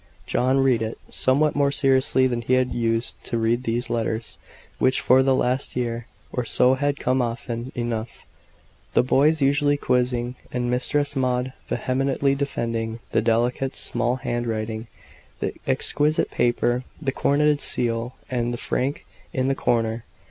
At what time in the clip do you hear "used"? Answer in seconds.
2.81-3.23